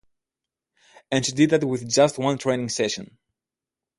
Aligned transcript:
And 1.11 1.23
she 1.23 1.31
did 1.31 1.51
that 1.51 1.63
with 1.63 1.87
just 1.87 2.17
one 2.17 2.39
training 2.39 2.69
session. 2.69 3.19